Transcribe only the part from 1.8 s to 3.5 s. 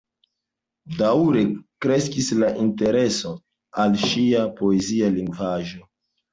kreskis la intereso